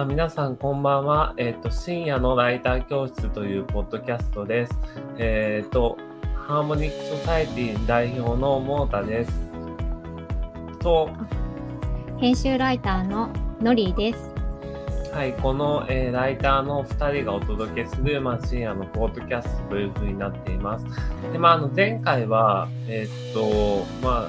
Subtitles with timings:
[0.00, 1.34] あ皆さんこんばんは。
[1.38, 4.78] えっ、と、深夜のライター教室というポッドキャストです。
[5.16, 5.98] えっ、と、
[6.46, 9.32] ハーモニックソサエティ代表のモータです。
[10.78, 11.10] と、
[12.20, 13.30] 編集ライターの
[13.60, 14.32] ノリーです。
[15.12, 20.86] はい、この、えーライターの2人がお届けする、まあ、深夜のポッドキャストという風になっています。
[21.32, 24.28] で、まあ、あの、前回は、えーっと、ま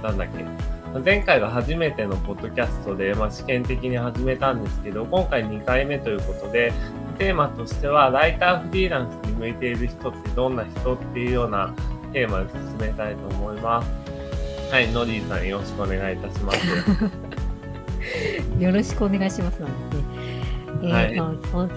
[0.00, 0.71] あ、なんだっけ。
[1.00, 6.72] 前回が初めてのポッドキャストで、まあ、試験的に始めたんですけど、今回2回目ということで、
[7.18, 11.74] テーマとしては、ライターフリーランスに向いている人ってどんな人っていうような
[12.12, 13.90] テーマで進めたいと思います。
[14.70, 16.58] はい、ノディさんよろしくお願いいたします。
[18.62, 20.02] よろしくお願いしますなんです
[20.82, 21.08] ね。
[21.08, 21.68] えっ、と、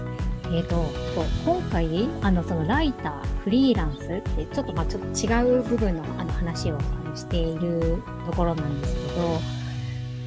[0.52, 0.84] えっ、と、
[1.44, 3.12] 今回、あの、そのライター、
[3.44, 6.78] フリーランスって、ちょっとまあちょっと違う部分のあの話を
[7.16, 9.40] しているところなんですけど、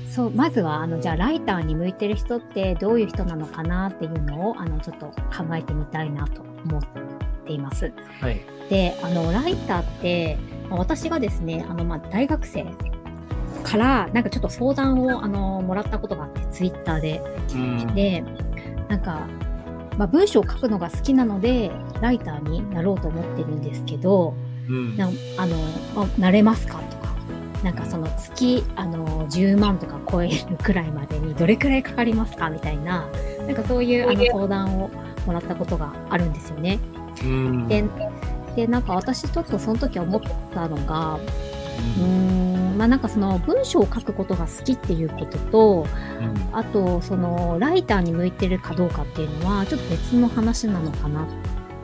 [0.09, 6.81] そう、まずは、あの、じゃあ、ライターに向いてる人ってどういう人なのかなっていうのを、あの、ちょっと考えてみたいなと思っ
[7.45, 7.91] ています。
[8.19, 8.41] はい。
[8.69, 10.37] であのライターって
[10.69, 12.65] まあ私がですねあの、まあ、大学生
[13.63, 17.21] からなんかちょっと相談をあのもらったことがあってツイッターで
[17.53, 17.95] うん。
[17.95, 18.23] で
[18.87, 19.27] なんか、
[19.97, 21.71] まあ、文章を書くのが好きなので
[22.01, 24.33] ライターになろうと思ってるんですけど
[24.69, 24.95] うん。
[24.97, 25.57] なあの、
[25.95, 26.77] まあ、なれますか？
[26.77, 27.09] とか。
[27.63, 32.49] なんかその月あの10万とか超えるくらいまでにどれくらいかかりますか？
[32.49, 33.07] みたいな。
[33.45, 34.89] なんかそういうあの相談を
[35.25, 36.79] もらったことがあるんですよね。
[37.23, 37.67] うん。
[37.67, 37.83] で
[38.55, 40.21] でなんか私ちょっとその時思っ
[40.53, 45.87] たのがうーんまあなんかその文章を書くことが好きっていうことと
[46.21, 46.55] うん。
[46.57, 51.27] あとそのライターに向いてるかどうかっていうのはちょっと別の話なのかな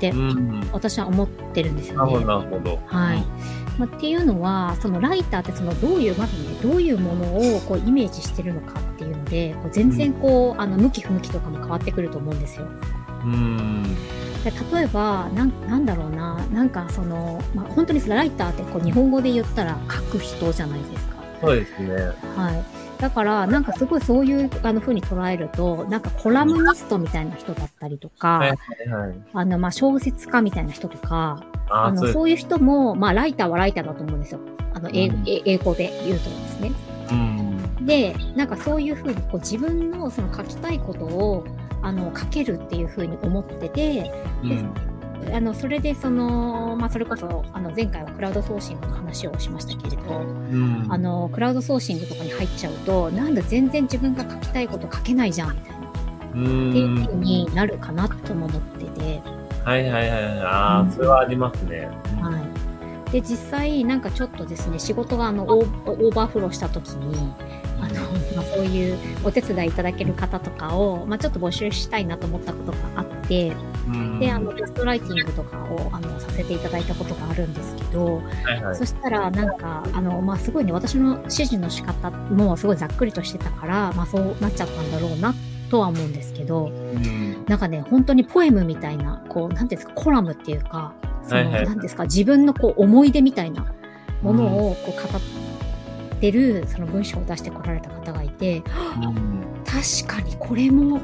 [0.09, 0.70] ってうん。
[0.72, 2.25] 私は思ってるんですよなるほど、ね。
[2.25, 2.80] なるほど。
[2.86, 3.23] はい
[3.78, 12.67] まあ、っていうのはそのライターってそのどういうまずねどういうものをこうイメージしてるのかっていうのでこう全然こう、あの向き不向きとかも変わってくると思うんですよ。
[13.26, 13.83] うん。
[14.44, 21.15] で例えばなんなんだろうななんかその、まあ、本当にライターってこう日本語で言ったら書く人じゃないですか。
[21.42, 21.95] そうですね。
[22.36, 29.17] はい、だからなんかすごいそういうあの風に捉えるとなんかコラムニストみたいな人だったりとか、はいはいはい。
[29.33, 34.39] あのまあ小説家みたいな人とかあのそういう人も、まあ、ライターはライターだと思うんですよ。
[34.73, 36.72] あの英うん英英語で言うとですね。
[37.11, 37.86] うん。
[37.86, 41.45] でなんかそういうふうにこう自分のその書きたいことを
[41.82, 44.12] あの書けるっていうふうに思ってて
[44.44, 44.95] うん。
[45.33, 50.87] あのそれでその、まあ、それこそあの前回はクラウドソーシングの話をしましたけれど、うん。
[50.89, 59.21] あのクラウドソーシングとかに入っちゃうとなんだ全然自分が書きたいこと書けないじゃんみたいな、うっていうふうになるかなとも思ってて、
[59.64, 60.39] はいはいはいはい。
[60.39, 61.89] ああ、うんそれはありますね。
[62.21, 62.39] は
[63.08, 67.33] い、で実際なんかちょっとですね仕事があのオーバーフローした時に
[68.35, 73.53] まあ、そういうお手伝いいただける方とかを、まあ、ちょっと募集したいなと思ったことがあって
[73.87, 74.19] うん。
[74.19, 78.75] であのテストライティングとかをあのさせていただいたことがあるんですけど、はいはい。
[78.75, 85.33] そしたらなんかあの、まあ、すごいね私の指示の仕方もすごいざっくりとしてたから、まあ、そうなっちゃったんだろうな
[85.69, 87.45] とは思うんですけどうん。
[87.47, 93.73] なんかね本当にポエムみたいなこうなんていうんですかコラムっていうかその、はいはいですか自分のこう思い出みたいな
[94.21, 95.21] ものをこう語っ
[96.19, 99.15] てるその文章を出してこられた方がいてうん。
[99.65, 100.99] 確かにこれも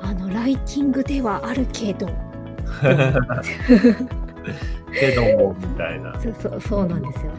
[0.00, 2.08] あのライティングではあるけど
[4.92, 6.18] けども、みたいな。
[6.20, 7.32] そうそうそうなんですよ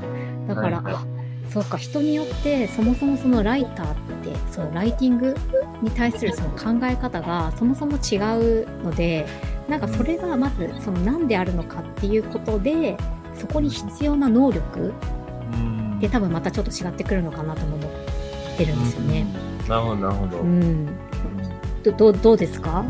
[0.47, 1.19] だから、はいはいあ
[1.49, 5.35] そうか人によってそもそもそのライターってそのライティング
[5.81, 8.17] に対するその考え方がそもそも違
[8.61, 9.25] うので
[9.67, 12.95] なんかそれがまずその何であるのかっていうことで
[13.33, 14.93] そこに必要な能力
[15.53, 15.99] うん。
[15.99, 17.88] で多分またちょっと違ってくるのかなとも思
[18.63, 19.25] ってるんですよね。
[19.67, 20.39] なるほど、なるほど。
[20.39, 20.87] うん、
[21.83, 22.83] どどうどうですか？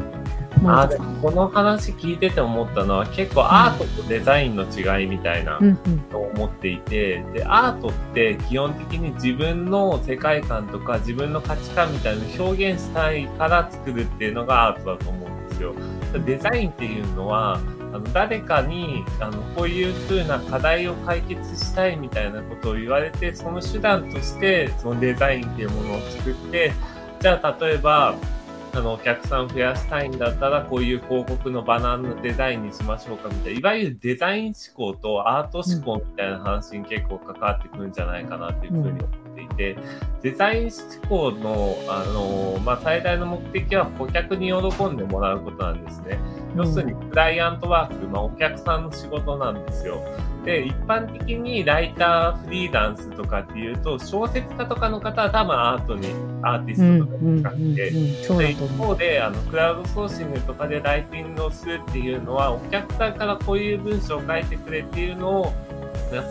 [0.62, 1.16] 森あ田さん。
[1.22, 5.60] この話聞いてて思ったのは結構アートとデザインの違いみたいな
[6.10, 15.74] と思っていて、で、アートって基本的に自分の世界観とか自分の価値観みたいなのを表現したいから作るっていうのがアートだと思うんですよ。
[16.26, 17.60] デザインっていうのは、
[17.92, 26.72] あの誰かにあのこういう風な課題を解決したいみたいなことを言われて、その手段としてそのデザインっていうものを作って、
[27.20, 28.16] じゃあ例えば、
[28.72, 39.78] あの、お客さん増やしたいんだったら、こういう広告のバナーのデザインにしましょうかみたいな、いわゆるデザイン思考とアート思考みたいな話に結構関わってくるんじゃないかなっていうふうに思っていて、
[40.22, 40.70] デザイン
[41.02, 46.20] 思考の、あの、まあ、最大の目的は顧客に喜んでもらうことなんですね。
[46.56, 50.04] 要するに、クライアントワーク、まあ、お客さんの仕事なんですよ。
[50.46, 56.08] でで、一般的にライター、フリーランスとかっていうと、小説家とかの方は多分アートに、
[56.42, 65.54] アーティストとかに使って、一方で、あの、クラウドソーシングとかでライティングをするっていうのは、お客さんからこういう文章を書いてくれっていうのを、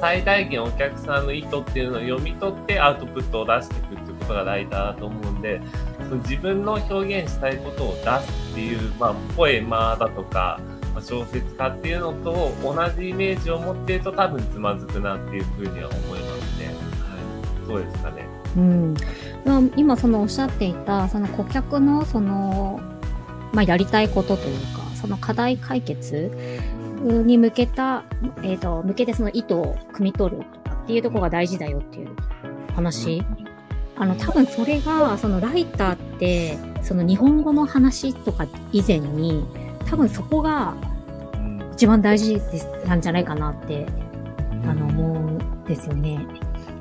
[0.01, 5.61] 最大限お客さんの意図っていうのを読み取ってアウトプットを出していくっていうことがライターだと思うんで、
[5.99, 10.61] その自分の表現したいことを出すっていう、まあ、ポエマーだとか、
[10.95, 16.67] まあ小説家っていうのと同じイメージを持っていると多分つまずくなっていうふうには思いますね。
[16.67, 18.27] はい、そうですかね。
[18.57, 18.95] うん、
[19.77, 22.81] 今そのおっしゃっていたその顧客のその、
[23.53, 26.33] まあ、やりたいことというかその課題解決
[26.99, 28.05] に向けた、
[28.43, 32.09] えっ、ー、と向けてその意図を汲み取るとかっていうところが大事だよっていう
[32.75, 33.23] 話。
[34.01, 39.45] あの多分それがそのライターってその日本語の話とか以前に
[39.87, 40.77] 多分そこが
[41.73, 43.87] 一番大事ですなんじゃないかなって、
[44.65, 46.27] あの思うんですよね。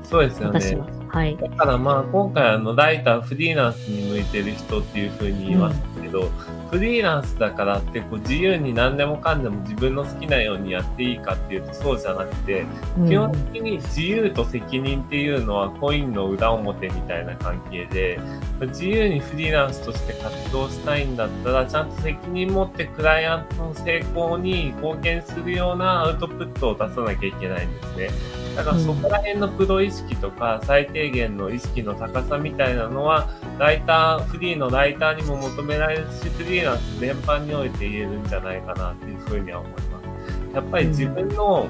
[0.09, 0.97] そうですよね。
[1.09, 1.37] はい。
[1.37, 6.29] だからまあ今回あのライター、フリーランスに向いてる人っていうふうに言いますけど、うん、
[6.69, 12.65] フリーランスだからってこう自由に何でもかんでも自分の好きなようにやっていいかっていうとそうじゃなくて、
[13.07, 18.19] 基本的に自由と責任っていうのはコインの裏表みたいな関係で、
[18.61, 28.46] 自由にフリーランスとして活動したいんだったら、ちゃんと責任持ってクライアントの成功に貢献するようなアウトプットを出さなきゃいけないんですね。
[28.57, 40.55] だからそこら辺のプロ意識とか最低限の意識の高さみたいなのは、ライター、フリーのライターにも求められるし、フリーランス全般において言えるんじゃないかなっていうふうには思います。
[40.55, 41.67] やっぱり自分の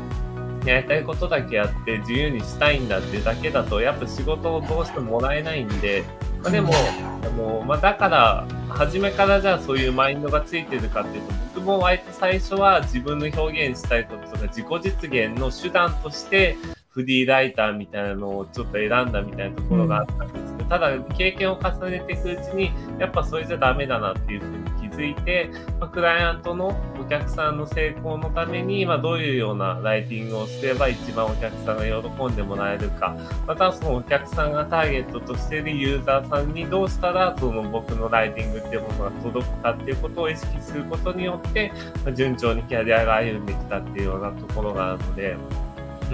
[0.65, 6.05] やりたいことだけやって自由にしたいんだってだけだと、やっぱ仕事をどうしてももらえないんで、
[6.41, 16.55] まあ、でも、あのまあ、だから、初めからじゃあそういうマインドがついてるかっていうと、僕も割と最初は自分の表現したいこととか自己実現の手段として
[16.97, 33.15] フリーライターみたいなのをちょっと選んだみたいなところがあったんですけど、ただ経験を重ねていくうちに、やっぱそれじゃダメだなっていうふうに気づいて、まあ、クライアントのお客さんの成功のために、まあ、どういうようなライティングをすれば一番お客さんが喜んでもらえるか、
[33.45, 41.71] またそのお客さんがターゲットとしているユーザーさんにどうしたらその僕のライティングっていうものが届くかっていうことを意識することによって、
[42.03, 45.37] まあ、順調にキャリアが歩んできたっていうようなところがあるので、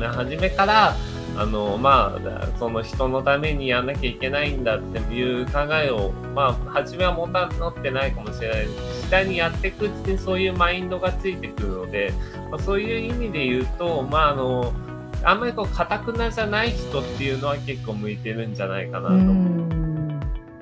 [0.02, 0.96] 初めから、
[1.36, 9.02] あの、まあ、その人のためにやんなきゃいけないんだっていう考えを、まあ、初めは持た乗ってないかもしれないです。
[9.04, 12.14] 次第にやっていくうちにそういうマインドがついてくるので、
[12.52, 14.74] まあ、そういう意味で言うと、まあ、あの、
[15.24, 19.70] あんまりこう、かたくなじゃない人っていうのは結構向いてるんじゃないかなと思う。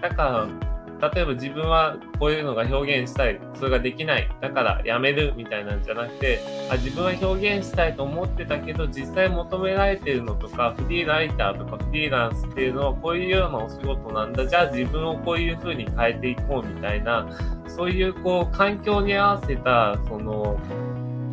[0.02, 0.71] だから、
[1.02, 6.40] 例えば自分はこういうのが表現したい、それができない、だからやめるみたいなんじゃなくて、
[6.70, 17.28] あ自分は表現したいと思ってたけど、実際求められてるのとか、フリーライターとかフリーランスっていうのはこういうようなお仕事なんだ、じゃあ自分をこういう風に変えていこうみたいな、
[17.68, 20.60] そういうこう環境に合わせた、その、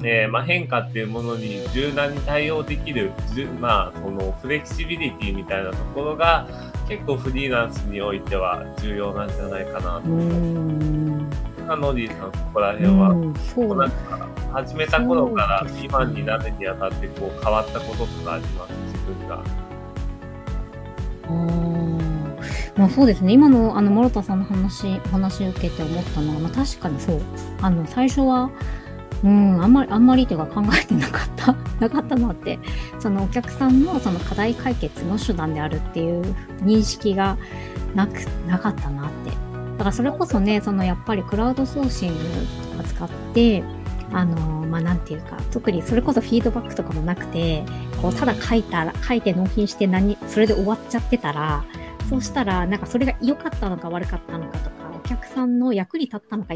[0.04, 3.10] えー、まあ、変化っていうものに柔軟に対応できる、
[3.60, 6.46] まあ、そのフレキシビリティみたいなところが
[6.88, 11.30] 結構フリーランスにおいては重要なんじゃないかなと思いま
[11.66, 11.76] す。
[11.76, 13.14] ノディさん、そこら辺は、
[13.54, 19.44] そうなんか始めた頃から今になるにあたってこう変わったこととかあります、自分が？
[22.74, 23.34] まあそうですね。
[23.34, 27.20] 今のあの諸田さんの話、話を受けて思ったのは、まあ確かにそう。
[27.60, 28.50] あの最初は
[29.24, 32.58] うん、あんまり、あんまりというか考えてなかった、 なかったなって、
[32.98, 36.24] そのお客さんのその課題解決の手段であるっていう
[36.62, 37.36] 認識が
[37.94, 38.12] なく、
[38.46, 39.30] なかったなって。
[39.30, 42.14] だからそれこそね、そのやっぱりクラウドソーシング
[42.76, 43.62] とか使って、
[44.12, 47.64] あの、まあ、なんていうか、特にそれこそフィードバックとかもなくて、
[48.00, 51.64] こう、ただ書いたら、書いて納品して何、それで終わっちゃってたら、
[52.08, 56.54] そうしたら、なんかそれが良かったのか悪かったのかとか、お客さんの役に立ったのか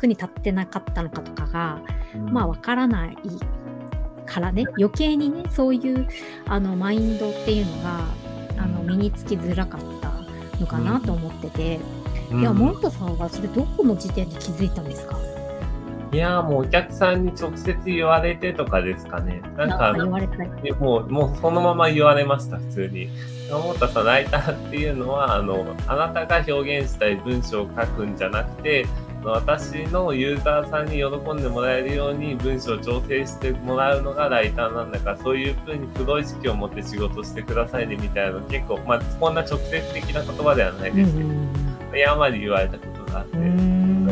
[0.00, 1.82] 役に立ってなかったのかとかが、
[2.32, 3.16] まあわからない
[4.24, 4.64] からね。
[4.78, 6.08] 余計にねそういう
[6.46, 8.00] あのマインドっていうのが
[8.56, 10.10] あの身につきづらかった
[10.58, 11.80] のかなと思ってて、
[12.30, 15.18] うん、いやモントさんはそれどこの時点で気づいたんですか？
[16.12, 19.42] いやもうお客さんに直接言われてとかですかね。
[19.56, 20.38] なんか、言われた
[20.74, 23.10] もう、もうそのまま言われました、普通に。
[23.52, 28.86] 思ったさ、ライターっていうのは、あの、あなたが表現したい文章を書くんじゃなくて、
[29.22, 41.28] 私のユーザーさんに喜んでもらえるように文章を調整してもらうのがライターなんだから、そういうふうにプロ意識を持って仕事してくださいねみたいなの結構、まあ、こんな直接的な言葉ではないですけど、
[41.96, 43.44] 山で言われたことがあって、それ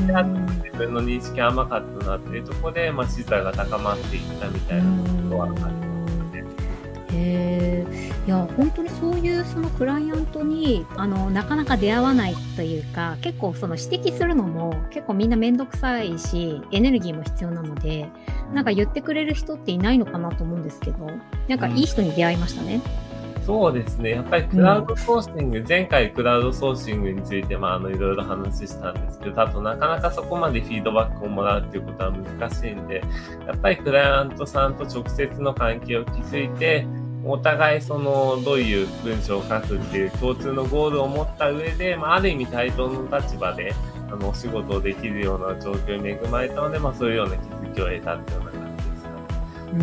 [0.07, 5.88] であと自分の認識甘かったなっていうところで、まあ、視座が高まっていったみたいなことはありますので、
[7.19, 18.09] へえいや本当にそういうそのクライアントにあのなかなか出会わないというか結構その指摘するのも結構みんな面倒くさいしエネルギーも必要なので
[18.53, 21.11] なんか言ってくれる人っていないのかなと思うんですけど
[21.49, 22.81] なんかいい人に出会いましたね。
[23.49, 24.11] そうですね。
[24.11, 33.03] やっぱりクラウドソーシング、うん、前回クラウドソーシングについて、まあ、あの、いろいろ話したんですけど、あとなかなかそこまでフィードバックをもらうっていうことは難しいんで、
[33.47, 36.87] やっぱりクライアントさんと直接の関係を築いて、
[37.31, 43.75] お互いその、どういう文章を書くっていう共通のゴールを持った上で、まあ、ある意味対等の立場で、
[44.11, 48.59] あの、お仕事をできるような状況に恵まれたので、まあ、そういうような気づきを得たっていうような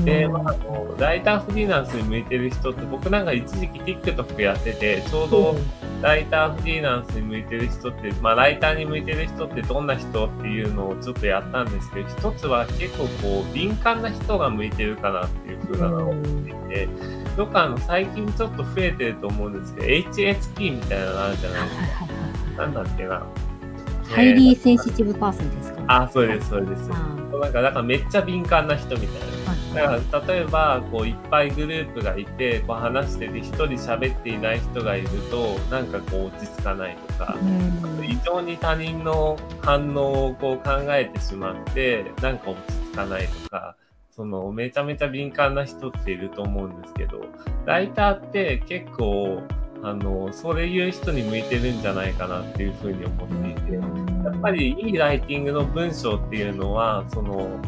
[0.03, 5.55] で、まあ、あの、ライターフリーランスに向いてる人って、僕なんか一時期 TikTok やってて、ちょうど
[6.05, 16.87] ライターフリーランスに向いてる人って、まあ、ライターに向いてる人ってどんな人っていうのをちょっとやったんですけど、一つは結構こう、敏感な人が向いてるかなっていうふうなのを思っていて、
[17.35, 22.61] どっかあの、最近ちょっと増えてると思うんですけど、HSP みたいなのあるじゃないですか。
[22.61, 23.25] なんだっけな。
[24.09, 25.83] highly sensitive person ですか？
[25.87, 26.87] あ、そうです、そうです。
[26.89, 29.35] なんか、だからめっちゃ敏感な人みたいな。
[29.75, 43.75] だから例えばこういっぱいグループがいてこう話してて一人喋っていない人がいるとなんかこう落ち着かないとか、うん、異常に他人の反応をこう考えてしまってなんか落ち着かないとか。
[44.11, 47.25] そのめちゃめちゃ敏感な人っていると思うんですけど
[47.65, 49.43] ライターって結構
[49.85, 57.59] あの、そういう人に向いてるんじゃないかなっていうふうに思っていて、やっぱりいいライティングの文章っていうのは、その、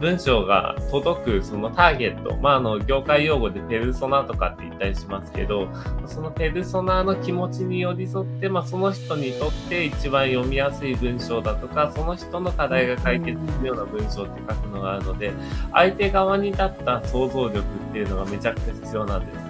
[0.00, 5.68] 文章が届くそのターゲット、まあ、あの、業界用語でペルソナとかって言ったりしますけど、
[6.04, 15.32] そのペルソナの気持ちに寄り添って、まあ、その人にとって一番読みやすい文章だとか、その人の課題が解決するような文章って書くのがあるので、
[15.72, 17.62] 相手側に立った想像力っ
[17.92, 19.45] ていうのがめちゃくちゃ必要なんですね。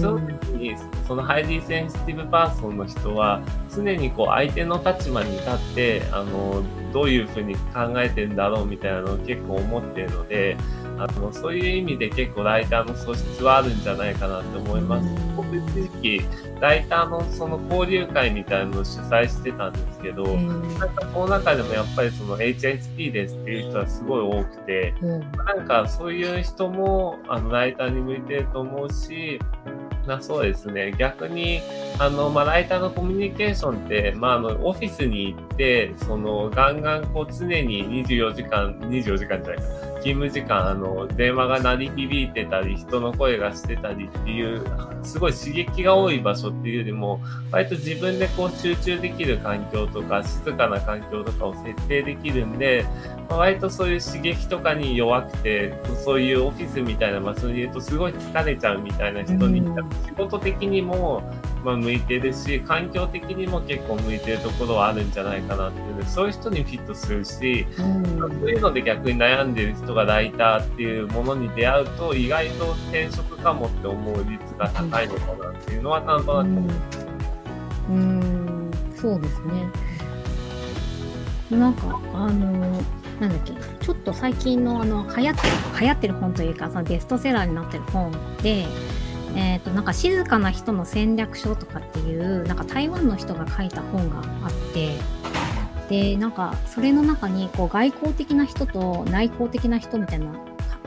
[0.00, 3.40] その時に、その highly sensitive person の人は、
[3.74, 10.56] 常にこう相手の立場に立って、あの、どういうふうに考えてんだろうみたいなのを結構思ってるので、
[10.98, 15.08] あの、そういう意味で結構ライターの素質はあるんじゃないかなって思います。
[15.36, 16.20] 僕一時期、
[16.60, 29.38] ライターのその交流会みたいなのを主催してたんですけど、なんかこの中でもやっぱりその HSP ですっていう人はすごい多くて、なんかそういう人もあのライターに向いてると思うし、
[30.08, 30.92] なそうですね。
[30.98, 31.60] 逆に、
[31.98, 39.62] あの、まあ、ライターのコミュニケーションって、まあ、あの、オフィスに行って、その、ガンガンこう常に24時間、24時間じゃないか、
[40.00, 44.64] 勤務時間、あの、電話が鳴り響いてたり、人の声がしてたりっていう、
[45.02, 52.84] すごい刺激が多い場所っていうよりも、割と自分でこう集中できる環境とか、静かな環境とかを設定できるんで、
[53.28, 55.74] まあ、割とそういう刺激とかに弱くて、
[56.04, 59.62] そういうオフィスみたいな場所にいるとすごい疲れちゃうみたいな人に、
[60.06, 61.22] 仕事的にも、
[61.64, 77.08] まあ、向いてるし、環境的にも結構向いてるところはあるんじゃないかなっていうので、そういう人にフィットするし、うん、そういうので逆に悩んでる人がライターっていうものに出会うと、意外と転職かもって思う率が高いのかなっていうのはなんとなく思います。
[77.90, 79.68] うん、そうですね。
[81.50, 82.82] なんか、あの
[83.20, 83.52] なんだっけ、
[83.84, 88.12] ちょっと最近のあの流行ってる、流行ってる本というか、そのベストセラーになってる本
[88.42, 88.66] で、
[89.36, 94.96] え、ー、と、なんか静かな人の戦略書とかっていう、なんか台湾の人が書いた本があって、
[95.88, 100.26] で、なんかそれの中にこう外交的な人と内向的な人みたいな、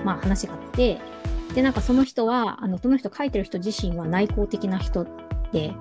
[0.03, 1.00] まあ話があって、
[1.53, 5.05] で、なんかその人は、あの、その人書いてる人自身は内向的な人
[5.51, 5.74] で、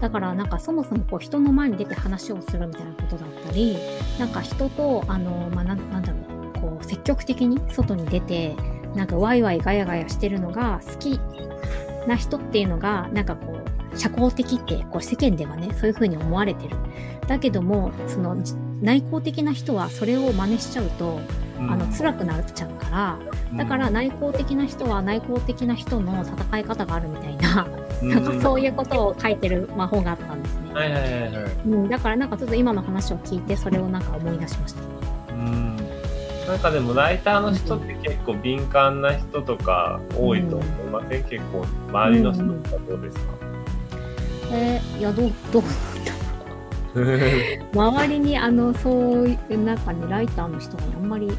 [0.00, 3.76] だからなんかそもそもこう人の前に出て話をするみたいなことだったり、
[4.18, 6.18] なんか人と、あの、まあ、ななんだろ
[6.56, 8.56] う、こう積極的に外に出て、
[8.94, 11.20] なんかワイワイガヤガヤしてるのが好き
[12.06, 13.58] な人っていうのが、なんかこ
[13.94, 16.76] う、社交的ってこう世間ではね、そういうふうに思われてる。
[17.26, 18.36] だけども、その
[18.80, 21.20] 内向的な人はそれを真似しちゃうと、
[21.58, 23.18] あの辛くなっちゃうから、
[23.56, 27.66] だから内向的な人は内向的な人の戦い方があるみたいな、
[28.02, 30.72] なんかそういうことを書いてる魔法があったんですね。
[30.74, 31.32] はいはいはいはい。
[31.66, 35.01] うん、だからなんかちょっと今の話を聞いてそれをなんか思い出しました。
[36.42, 36.48] うん。
[36.48, 43.24] なんかでもライターの人って結構敏感な人とか多いと思いません、うん、結構周りの人とかどうですか、
[44.50, 45.62] うん、えー、いやどうどう
[47.74, 51.30] 周りにあのそういう中にライターの人があんまり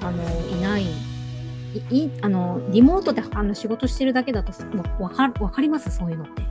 [0.00, 0.22] あの
[0.56, 0.86] いない。
[1.90, 4.52] いあのリモートであの仕事してるだけだと
[4.98, 5.90] わかわかります？
[5.90, 6.42] そういうのって。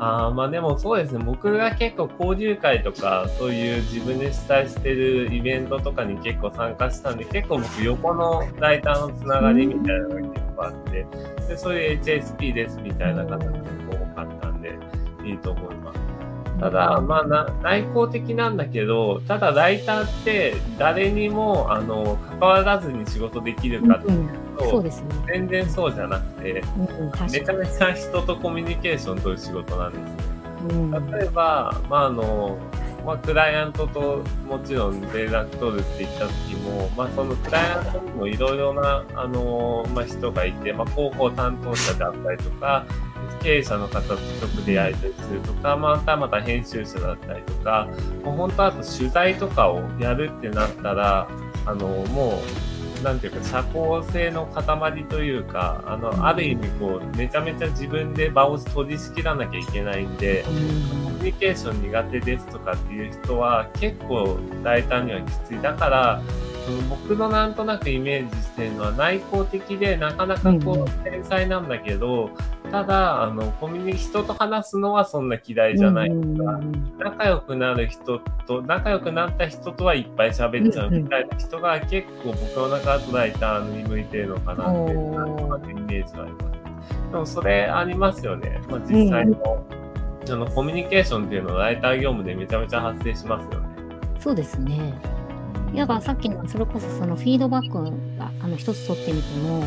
[0.00, 11.06] あまあでもそうですね、僕が結構交流会とか、そういう自分で主催してるイベントとかに結構参加したんで、結構僕横のライターのつながりみたいなのが結構あって、
[11.48, 13.52] でそういう HSP ですみたいな方が結
[13.90, 14.78] 構多かったんで、
[15.24, 16.07] いいと思います。
[16.60, 30.16] ただ、まあ内向的なんだけど、ただライターって誰にも、あの、関わらずに仕事できるかっていうと、うんそうですね、全然そうじゃなくて、うん、めちゃめちゃ人とコミュニケーション取る仕事なんですね。
[30.70, 32.58] うん、例えば、まああの、
[33.08, 42.84] まあ、クライアントともちろん連絡取るって言った時も、まあ、そのクライアントにもいろいろな、あのまあ、人がいて、まあ、広報担当者であったりとか、
[43.42, 47.88] 経営者の方と直でやり取りするとか、またまた編集者だったりとか、
[48.24, 51.28] もう本当あと取材とかをやるってなったら、
[51.66, 52.40] あの、も
[53.00, 65.62] う、なんていうか、社交性の塊というか、あの、ある意味こう、めちゃめちゃ自分で場を取り仕切らなきゃいけないんで、コミュニケーション苦手ですとかっていう人は結構大胆にはきつい。
[65.62, 66.22] だから、
[66.68, 72.30] その僕のなんとなくイメージしてるのは内向的でなかなかこう天才なんだけど、
[72.70, 76.60] ただ、あの、コミュニ人と話すのはそんな嫌いじゃないとか、
[76.98, 86.38] 仲良くなる人と、仲良くなった人とはいっぱい喋っちゃうみたいな人が結構僕の中だとライターに向いてるのかなって、なんとなくイメージがありま
[86.84, 87.10] す。
[87.10, 88.60] でもそれありますよね。
[88.68, 89.64] まあ、実際の、
[90.28, 93.68] あの、コミュニケーションっていうのはライター業務でめちゃめちゃ発生しますよね。
[94.20, 95.17] そうですね。
[95.74, 99.64] だからさっきのそれこそそのフィードバックがあの一つ取ってみても、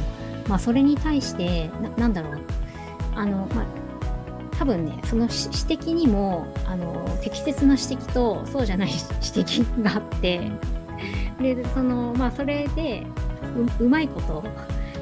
[0.47, 2.41] まあ、それに対してななんだろう
[3.15, 3.65] あの、まあ、
[4.57, 9.03] 多分ねその指摘にもあの適切な指摘とそうじゃない指
[9.43, 10.51] 摘があって
[11.39, 13.05] でそのまあそれで
[13.79, 14.43] うまいこと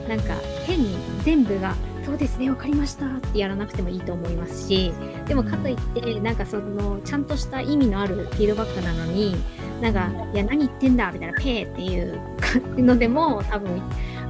[0.08, 0.34] なんか
[0.65, 1.75] 変に全部が
[2.06, 4.91] そうですね分かりましたってやらなくてもいいと思いますし
[5.27, 9.36] でもかといってなんかそのちゃんとした意味のあるフィードバックなのに
[9.81, 13.81] なんかいや何言ってんだみたいなペーっていうのでも多分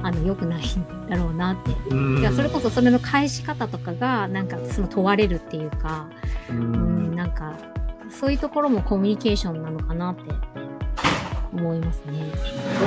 [0.02, 1.70] あの良くないんだろうなって。
[1.94, 6.08] いやそれこそそれの返し方とかがなんかその問われるっていうか、
[6.48, 7.54] うんなんか
[8.08, 10.22] そういうところもコミュニケーションなのかなって
[11.52, 12.32] 思いますね。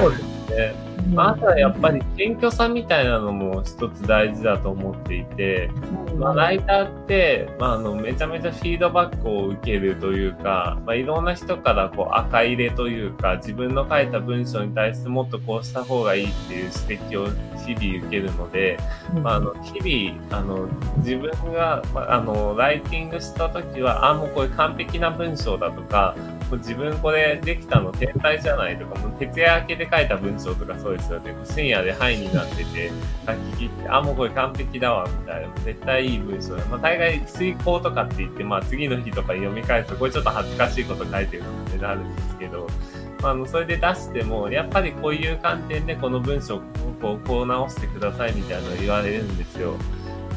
[0.01, 0.93] そうですね。
[1.11, 5.69] まあ、あとはやっぱり謙虚さみたいなのも一つ大事だと思っていて、
[6.17, 17.27] まあ、ライターって、まあ、あの、めちゃめちゃフィードバックを受けるというか、まあ、いろんな人からこう赤入れというか、自分の書いた文章に対してもっとこうした方がいいっていう指摘を
[17.65, 18.77] 日々受けるので、
[19.21, 26.15] まあ、あの、日々、あの、自分が、まあ、あの、ライティングした時は、あ、もうこれ完璧な文章だとか、
[26.57, 31.35] 自分これできたの天才じゃないとか、もう徹夜明けで書いた文章とかそうですよね。
[31.43, 32.91] 深夜で範囲になってて、
[33.27, 35.47] 書き切って、あ、もうこれ完璧だわ、みたいな。
[35.63, 36.65] 絶対いい文章だ。
[36.65, 42.67] まあ、大概遂行とかって言って、まあ、次の日とか読み返すと、これちょっと恥ずかしいこと書いてるのってなるんですけど、
[43.21, 46.61] まあ、あの、それで出しても、やっぱりこういう観点でこの文章を
[47.01, 49.75] こう、こう直してくださいみたいなの言われるんですよ。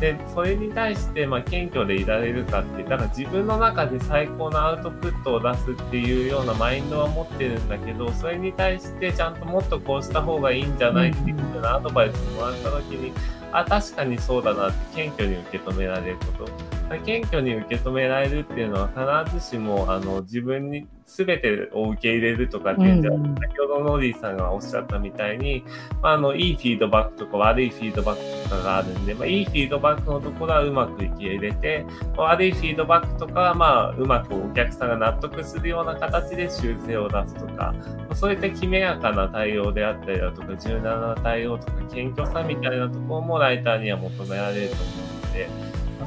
[0.00, 13.12] で、それに対して、まあ、謙虚でいられるかって、だから自分の中で最高のアウトプットを出すっていうようなマインドは持ってるんだけど、それに対してちゃんともっとこうした方がいいんじゃないっていうようなアドバイスもらった時に、
[13.52, 16.96] あ、確かにそうだなって謙虚に受け止められること。
[17.04, 25.64] 謙虚に受け止められるっていうのは必ずしも、あの、自分に全てを受け入れるとかっていうんじゃ、うん、先ほどノーディーさんがおっしゃったみたいに、
[26.02, 37.72] まあ、あの、いいフィードバックとか悪いフィードバックとかがあるんで、まあ、いいフィードバックのところはうまく受け入れて、悪いフィードバックとかは、まあ、うまくお客さんが納得するような形で修正を出すとか、
[38.14, 44.82] そういったきめやかな対応であったりだとか、柔軟な対応とか、謙虚さみたいなところもライターには求められると思
[45.22, 45.48] うので、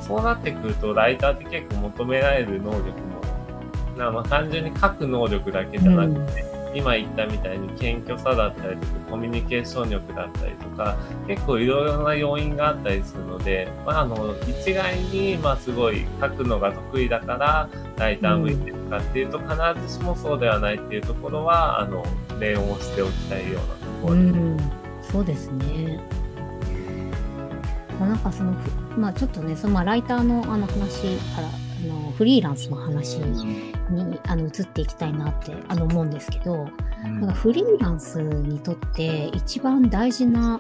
[0.01, 3.18] そうなってくると、ライターって結構求められる能力も、
[4.11, 19.55] まあ、単純に書く能力だけじゃなくて、うん、今言ったみたいに謙虚さだったりとか、コミュニケーション力だったりとか、結構いろいろな要因があったりするので、まあ、あの、一概に、まあ、すごい書くのが得意だから、ライター向いてるかっていうと、必
[19.87, 22.03] ずしもそうではないっていうところは、あの、
[22.39, 24.25] 例をしておきたいようなところです。
[24.25, 24.57] うん、
[25.11, 26.19] そうですね。
[27.99, 28.53] まあ、なんかその、
[28.97, 31.51] まあ、ちょっとねそのまあライターのあの話からあ
[31.85, 33.19] のフリーランスの話
[33.89, 36.67] にあの移っていきたいなってあの思うんですけど、
[37.05, 40.59] うん、なんかフリーランスにとって一番大事な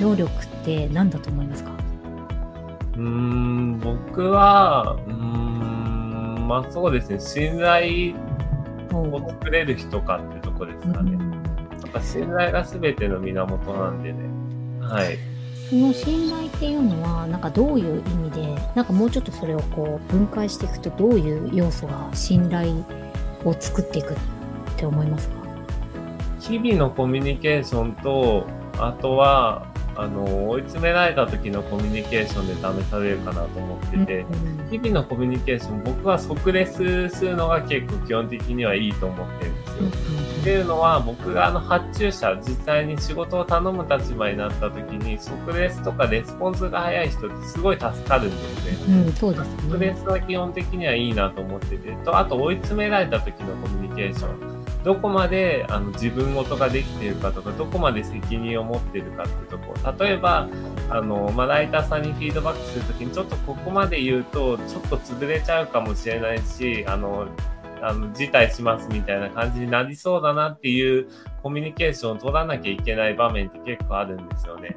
[0.00, 1.70] 能力って何だと思いますか？
[2.96, 8.14] うん僕はうんまあそうですね信頼
[8.92, 11.16] を作れる人かってとこですかね。
[11.16, 14.18] なんか信頼が全ての源なんでね。
[14.80, 15.18] はい。
[15.68, 18.47] その信頼っていうのはなんかどういう意味で
[18.78, 22.72] なんかもうちょっとそれをこう分解していくとどういう要素が信頼
[23.44, 24.16] を作っていくっ
[24.76, 25.34] て思いますか？
[26.38, 28.46] 日々のコミュニケーションと、
[28.78, 29.66] あとは、
[29.98, 34.26] あの、追い詰められた時のコミュニケーションで試されるかなと思ってて、
[34.70, 39.88] 日々のコミュニケーション、僕は即レスするのが結構基本的にはいいと思ってるんですよ。
[40.40, 49.02] っていうのは、僕があの発注者、実際に仕事を頼む立場になった時に、即レスとかレスポンスが早い人ってすごい助かるんですね。
[49.04, 49.62] うん、そうですね。
[49.68, 54.47] 即レスは基本的にはいいなと思ってて、と、あと追い詰められた時のコミュニケーション。
[54.84, 60.06] どこまであの自分事ができているかとか、どこまで責任を持っているかっていうところ。
[60.06, 60.48] 例えば、
[60.90, 67.26] あの、まあ、ライターさんにフィードバックするときに、ちょっとここまで言うと、ちょっと潰れちゃうかもしれないし、あの、
[67.82, 71.08] あの、辞退しますみたいな感じになりそうだなっていう
[71.48, 74.76] コミュニケーションを取らなきゃいけない場面って結構あるんですよね。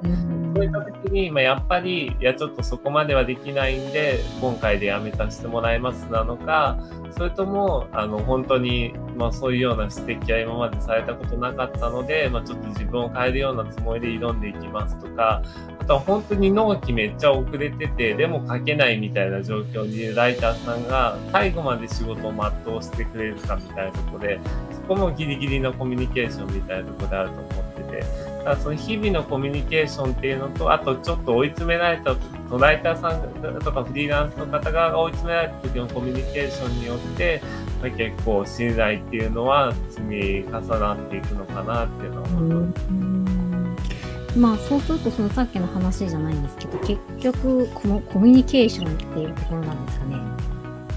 [0.55, 6.77] そういった時に、まあ、やっぱり、いや、ちょっとそこまではできないんで、今回でやめさせてもらいますなのか、
[7.11, 15.41] それとも、あの、本当に、まあ、そういうような指摘は今までされたことなかったので、まあ、ちょっと自分を変えるようなつもりで挑んでいきますとか、
[15.81, 24.39] あとは本当に納期めっちゃ遅れてて、でも書けないみたいな状況にライターさんが最後まで仕事を全うしてくれるかみたいなところで、
[24.71, 32.15] そこもギリギリのコミュニケーションみたいなところであると思ってて、だからその日々のコミュニケーションっていうのと、あとちょっと追い詰められた、
[32.57, 33.21] ライターさん
[33.59, 37.41] とかフリーランスの方側が追い詰められた時のコミュニケーションによって、
[37.81, 44.37] まあ、結構信頼っていうのは積み重なっていくのかなっていうのは思います。
[44.37, 50.15] まあそうするとそのさっきの話じゃないんですけど結局このコミュニケーションっていうところなんですかね。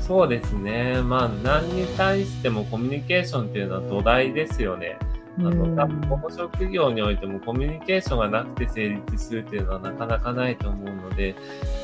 [0.00, 1.02] そうですね。
[1.02, 4.98] まあ何に対してもコミュニケーションっていうのは土台ですよね。
[5.38, 11.34] あの、多分この職業においてもコミュニケーションがなくて成立するっていうのはなかなかないと思うので、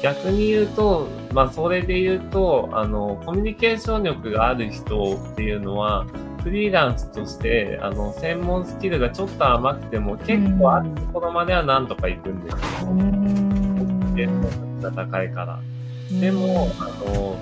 [0.02, 6.06] 逆に言うと、まあそれで言うと、あの、コミュニケーション力がある人っていうのは、
[6.42, 12.58] フリーランスとして、あの、専門スキルがちょっと甘くても、結構あるところまではなんとか行くんですよ。
[12.86, 15.60] コミュニケーションが高いから。
[16.18, 17.36] でも、あの、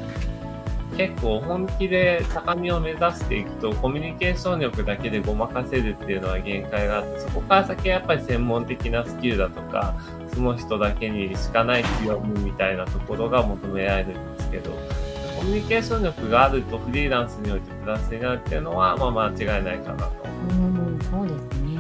[0.99, 9.95] 結構本気で高みを目指していくとコミュニケーション力だけでごまかせるっていうのは限界があってそこから先はやっぱり専門的なスキルだとか
[10.35, 14.73] その人だけにしかない強みみたいなところが求められるんですけど
[15.39, 20.25] コミュニケーション力があるとフリーランスにおいてプラスになるっていうのはまあ間違いないかなと。
[20.51, 21.79] うんそうですね。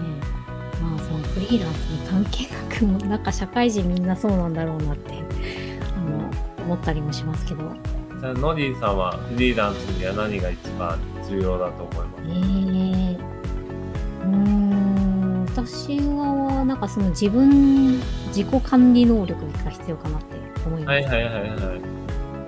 [0.81, 6.31] まあそのフリーランスに関係なくなんか社会人みんなそうなんだろうなってあの
[6.63, 7.98] 思ったりもしますけど。
[8.21, 20.89] じゃあ、ノディさんはフリーランスには何が一番重要だと思いますえー、うーん、私は、なんかその自分、自己管理能力が必要かなって思います。
[20.89, 21.81] はいはいはいはい。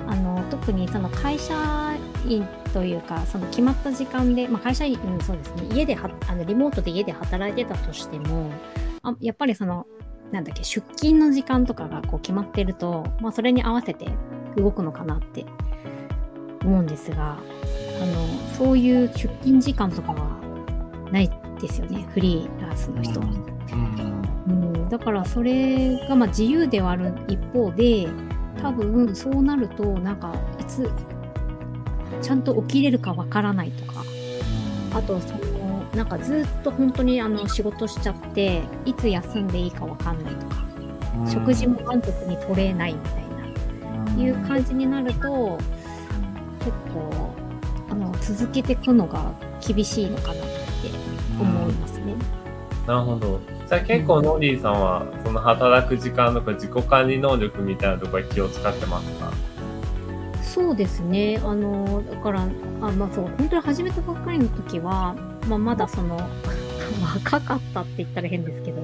[0.08, 1.54] あの、特にその会社
[2.26, 8.50] 員というか、その決まった時間で、まあ会社員、うん、そうですね、家では、あの、リモートで家で働いてたとしても、
[9.02, 9.86] あやっぱりその、
[10.32, 14.06] なんだっけ、出勤の時間とかがこう決まってると、まあそれに合わせて
[14.56, 15.44] 動くのかなって
[16.64, 20.38] 思うんですが、あの、そういう出勤時間とかは
[21.10, 23.26] ないですよね、フリーランスの人は。
[24.46, 28.08] うん、うん、だからそれがまあ自由ではある一方で、
[28.60, 30.90] 多分そうなると、なんか、いつ、
[32.20, 34.04] ちゃんと起きれるかわからないとか、
[34.94, 40.62] あと、その、なんかずっと本当にあの仕事しちゃって、いつ休んでいいかわかんないとか、
[41.30, 43.29] 食事も満足に取れないみたいな。
[44.20, 45.58] いう感じになると
[46.60, 47.34] 結構
[47.90, 49.32] あの続けていくのが
[49.66, 50.42] 厳しいのかなって
[51.40, 52.14] 思いますね。
[52.86, 53.40] なるほど。
[53.68, 59.32] じゃあ結構ノーディーさんはその働く時間とか自己管理能力みたいなところ気を使ってますか？
[60.42, 61.40] そうですね。
[61.44, 65.14] あの、だから、あまあそう、本当に始めたばっかりの時は、
[65.48, 66.18] まあまだその、
[67.00, 68.80] 若かったって言ったら変ですけど、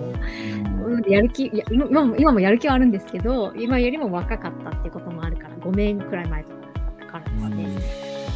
[1.09, 6.51] やる気、いや今も今もやる気はあるんですけど、今よりも若かったってこともあるから、5年くらい前と
[7.07, 7.69] かからですね、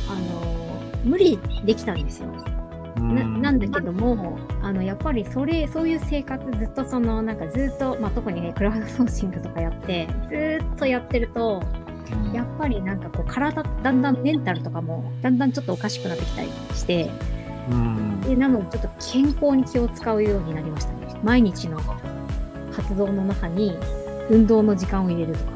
[0.08, 2.28] あの、無理できたんですよ。
[3.00, 11.62] ななんだけどもあのやっぱりそれそういう生活ずっとそのなんかずっと、まあ、特にねクラウドソーシングとかやってずっとやってると
[12.32, 17.10] やっぱりなんかこう体だんだんメンタルとかもだんだんちょっとおかしくなってきたりして
[18.26, 21.80] でなのでちょっと健康に気を使うようになりましたね毎日の
[22.72, 23.76] 活動の中に
[24.30, 25.50] 運動の時間を入れるとか。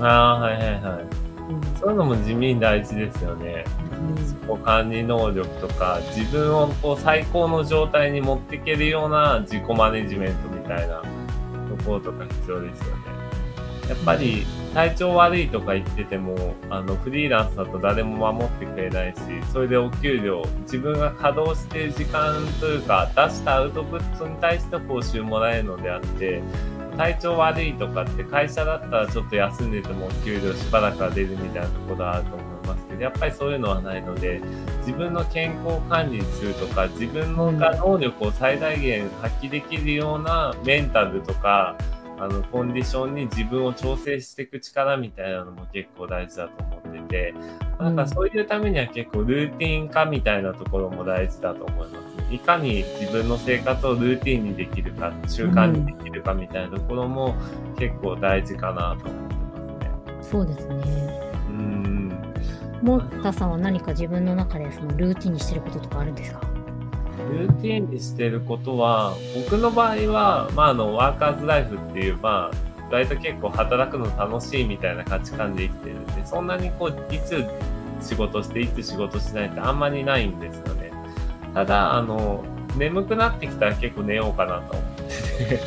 [0.00, 1.24] ああ、はいはいはい。
[1.50, 3.64] うん、そういうのも地味に大事ですよね。
[4.48, 11.02] うん、管理能力とか、自分をこう最高の状態に持っていけるような自己マネジメントみたいな
[11.76, 13.02] ところとか必要ですよね。
[13.88, 19.20] やっぱり体調悪いとか言ってても、あの、フリーランスだと誰も守ってくれないし、
[19.52, 26.42] それでお給料、自分が稼働してる時間というか、出したアウトプットに対して報酬もらえるのであって、
[26.96, 34.40] 体調悪いとかって会社だったらちょっと休んでてもお給料しばらくは出るみたいなところはあると思いますけど、やっぱりそういうのはないので、
[34.80, 41.76] 自分の健康管理するとか、自分の能力を最大限発揮できるようなメンタルとか、
[42.18, 47.34] あの、コンディションに自分を調整していく力みたいなのも結構大事だと思ってて、
[47.78, 52.34] なんかそういうためには結構ルーティン化みたいなところも大事だと思います。
[52.34, 57.34] いかに自分の生活をルーティンにできるか、習慣にできるかみたいなところも
[57.76, 60.30] 結構大事かなと思ってますね。
[60.30, 60.74] そうですね。
[61.48, 62.08] うん。
[62.82, 66.40] モッタさんは何か自分の中でそのルーティンにしてることとかあるんですか？
[67.30, 72.56] ルーティンにしてることは、僕の場合は、まあ、あの、ワーカーズライフっていう、まあ、
[72.90, 77.44] 割と結構働くの楽しいみたいな価値観で生きてるんで、そんなにこう、いつ
[78.00, 80.92] 仕事して、いつ仕事しないってあんまりないんですよね。
[81.54, 82.44] ただ、あの、
[82.76, 84.84] 眠くなってきたら結構寝ようかなと思っ
[85.38, 85.60] てて、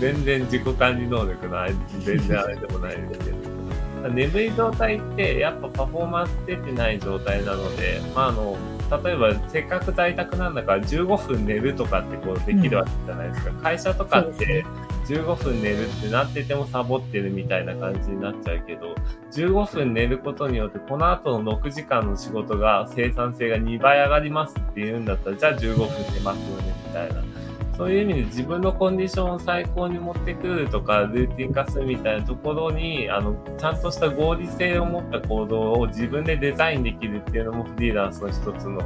[0.00, 4.08] 全然自己管理能力のあれ全然あれでもないですけど。
[4.10, 8.56] 眠い状態ってやっぱパフォーマンス出てない状態なので、まあ、あの、
[8.90, 13.50] 例えばせっかく在宅なんだから15分寝るとかってこうできるわけじゃないですか。
[13.50, 14.64] うん、会社とかって
[15.06, 18.94] 15分寝るってなっててもサボってるみたいな感じになっちゃうけど、
[19.32, 27.33] 15分寝ることによってこの後の6時間の仕事が生産性が2倍上がりますって言うんだったら、じゃあ15分寝ますよねみたいな。
[27.76, 38.80] そういう意味で自分のコンディションを最高に持ってくるとか、ルーティン化するみたいなところに、あの、ちゃんとした合理性を持った行動を自分でデザインできるっていうのもフリーランスの一つの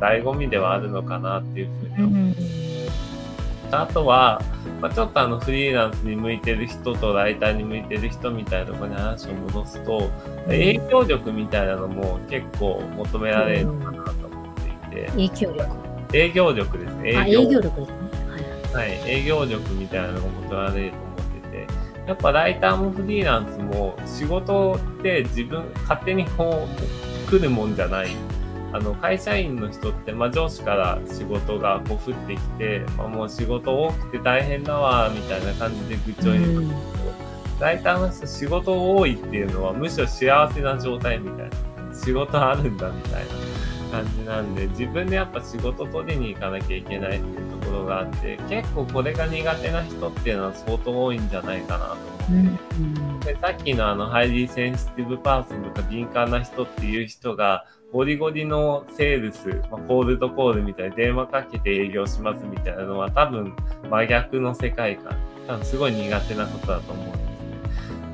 [0.00, 2.66] 醍醐味ではあるのかなっていうふうに思います。
[3.72, 4.40] あとは、
[4.80, 10.10] まあ、ちょっとあのフリーランスに向いてる人とライターに向いてる人みたいなところに話を戻すと、
[10.46, 15.06] 影響力みたいなのも結構求められるのかなと思っていて。
[15.10, 17.10] 影響力営業力ですね。
[17.10, 18.05] 営業営業力ですね。
[18.72, 21.66] はい、営業力みたいなのが求められると思ってて、
[22.06, 26.66] やっぱライターもフリーランスも仕事って自分、勝手にこ
[27.26, 28.08] う、来るもんじゃない。
[28.72, 41.66] あの、会社員の人って、まあ、上司から仕事がこう降ってきて、まあ、もう仕事多くて大変だわ、みたいな感じで愚痴を言うんですけど、ライターの人仕事多いっていうのはむしろ幸せな状態みたいな。
[41.96, 43.24] 仕事あるんだみたい
[43.90, 52.32] な感じなんで、自分でやっぱ仕事取りに行かなきゃいけないっていうころがあって、結構これが苦手な人っていうのは相当多いんじゃないかなと思って。
[52.80, 63.56] うんでさっきのあの、ハイリーセンシティブパーソンとか敏感な人っていう人が、ゴリゴリのセールス、まあ、コールドコールみたいな電話かけて営業しますみたいなのは多分
[63.90, 65.16] 真逆の世界観。
[65.46, 67.26] 多分すごい苦手なことだと思うんですね。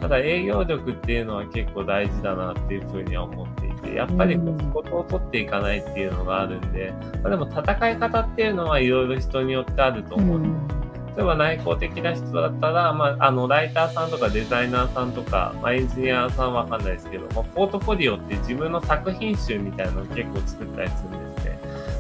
[0.01, 3.52] ただ営業力っていうのは結構大事だなっていうふうには思って
[3.94, 4.40] やっぱり仕
[4.72, 10.83] 事を取っていかないっていうのがあるんで、まあ、でも戦い方っていうのはいろいろ人によってあると思うんです。
[11.16, 21.59] 例えば内向的な人だったら、まあ、あの、ライターさんとかデザイナーさんとか、まあ、エンジニアさんわかんないですけど、まあ、ポートフォリオって自分の作品集みたいなのを結構作ったりするんですね。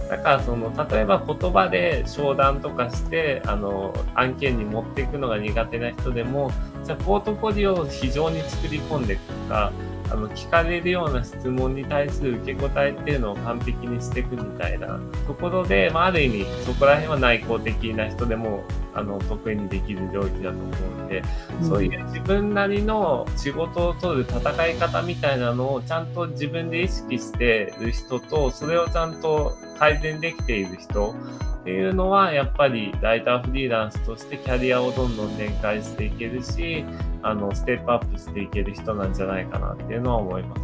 [0.08, 6.50] だからその、例えば言葉で商談とかして、あの、案件に持っていくのが苦手な人でも、
[6.84, 9.72] じゃあポートフォリオを非常に作り込んでいくとか、
[10.12, 15.00] あの、聞かれるような質問に対する受け答えっていうのを完璧にしていくみたいな。
[15.26, 20.66] ところで、まあ、ある意味、そこら辺は内向的な人でも、あの、得意にできる領域だと思
[20.98, 21.22] うので、
[21.62, 31.14] うん、そういう自分なりの仕事を取る戦い方みたいなのをちゃんと自分で意識してる人と、それをちゃんと改善できている人
[31.62, 36.84] っていうのは、やっぱりライターフリーランスとしてキャリアをどんどん展開していけるし、
[37.22, 40.62] あの、ステップアップしていける人なんじゃないかなっていうのは思います。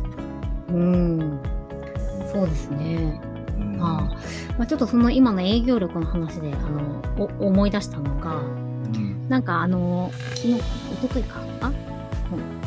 [0.70, 1.40] うん、
[2.30, 3.20] そうですね。
[3.78, 4.02] まあ、
[4.58, 6.56] まあ、ちょっとその今の営業力の話であ
[7.16, 8.42] の思い出したのが、う
[8.98, 10.62] ん、なんかあの昨日一
[11.02, 11.40] 昨日か？
[11.60, 11.74] あ、うん、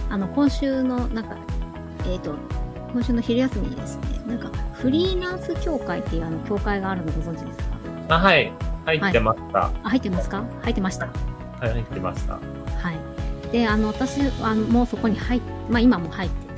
[0.09, 1.35] あの今週のなんか
[2.05, 2.35] えっ、ー、と
[2.93, 4.03] 今週の昼休みにですね。
[4.25, 7.70] なんかフリーランス協会っていうあの協会があるのご存知ですか？
[8.09, 8.51] あはい。
[8.85, 10.43] 入ってました、はい、あ入ってますか？
[10.63, 11.05] 入ってました。
[11.05, 11.11] は
[11.67, 12.33] い入ってました。
[12.33, 12.39] は
[13.49, 13.51] い。
[13.51, 16.51] であの私あのもうそこに入っまあ今も入ってて。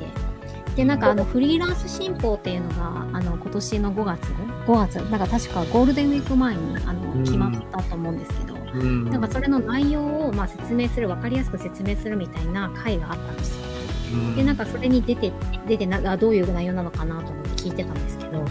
[0.76, 4.22] でなんかあのフリーランス新法っていうのがあの今年の5月
[4.66, 4.96] ？5月？
[5.12, 13.66] なんか確かゴールデンウィーク前にあの決まったと思うんですけど、うん、なんかそれの内容をまあ説明する分かりやすく説明するみたいな会があったんですよ。
[14.14, 15.32] うん、でなんかそれに出て
[15.68, 18.44] 出てなどういう内容なのかなと思って聞いてたんですけど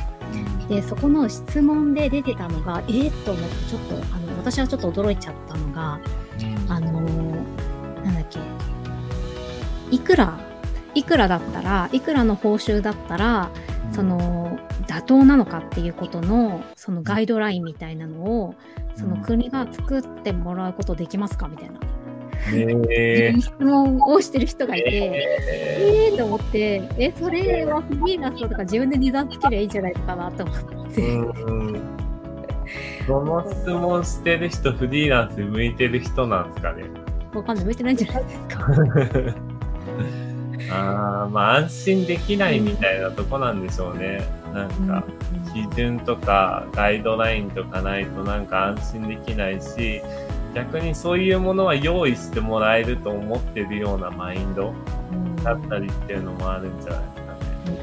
[0.73, 6.01] でそこの質問で出てたのがえー、と思ってちょっとあの私はちょっと驚いちゃったのが、
[6.69, 7.03] あの
[8.03, 8.39] なんだっけ。
[9.95, 10.41] いくら
[10.95, 13.51] いくらだったらいくらの報酬だったら
[13.93, 18.55] その妥当なのかっていうことのそのガイドラインみたいなのを
[18.97, 21.81] その国が作ってもらうことできますかみたいな、
[22.51, 32.03] え質問をしてる人がいて、ええーと思ってえそれはフリーランスだとか自分で値段つけりゃいいんじゃないのかなと思って、うん
[33.07, 36.85] その質問してる人、フリーランスに向いてる人なんですかね。
[37.35, 38.67] わかんない向いてないんじゃないですか。
[40.73, 44.23] ああ、まあ安心できないみたいなとこなんでしょうね。
[44.55, 45.05] なんか、
[45.53, 50.01] 基準とかガイドラインとかないとなんか安心できないし、
[50.55, 54.75] 逆にそういうものは用意してもらえると思ってるようなマインド
[55.13, 55.37] うん。
[55.37, 57.83] だったりっていうのもあるんじゃないですかね。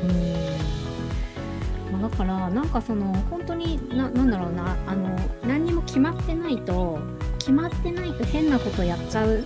[1.90, 2.00] うん。
[2.00, 7.00] まあだからなんかその本当にななんだろうなあの何にも決まってないと
[7.40, 9.46] 決まってないと変なことやっちゃう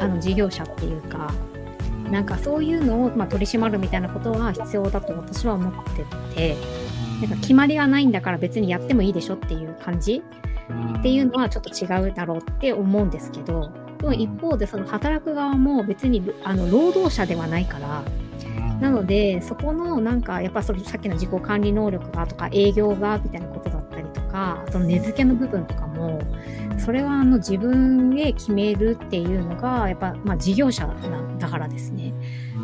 [0.00, 1.32] あの事業者っていうか
[2.10, 6.04] なんかそういうのを、まあ、取り締まるみたいなことは必要だと私は思って
[6.34, 6.56] て
[7.20, 10.22] なんか決まりがないんだから別にやってもいいでしょっていう感じ
[10.98, 18.02] っていうのはちょっと違うだろうって思うんですけどでも一方でその働く側も別にあの労働者ではないから
[18.80, 26.20] なのでそこのなんかやっぱそれさっきの自己管理能力がとか営業がみたいなことだったりとかその根付けの部分とかも
[26.78, 30.86] それはあの自分で決めるっていうのがやっぱまあ事業者
[31.38, 32.14] だからですね。